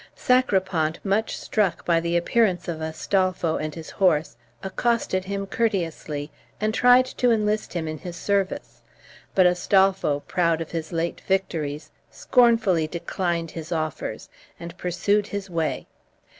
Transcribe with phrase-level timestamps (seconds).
[0.15, 6.73] Sacripant, much struck by the appearance of Astolpho and his horse, accosted him courteously, and
[6.73, 8.81] tried to enlist him in his service;
[9.35, 14.27] but Astolpho, proud of his late victories, scornfully declined his offers,
[14.59, 15.85] and pursued his way.